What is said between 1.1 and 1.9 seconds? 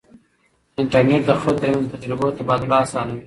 د خلکو ترمنځ